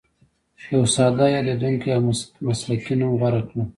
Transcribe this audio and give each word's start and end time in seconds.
یو 0.73 0.83
ساده، 0.95 1.25
یادېدونکی 1.35 1.89
او 1.95 2.01
مسلکي 2.47 2.93
نوم 2.99 3.11
غوره 3.19 3.41
کړه. 3.47 3.63